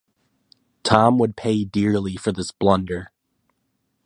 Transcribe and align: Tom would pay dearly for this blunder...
Tom 0.81 1.19
would 1.19 1.37
pay 1.37 1.63
dearly 1.63 2.15
for 2.17 2.31
this 2.31 2.51
blunder... 2.51 3.11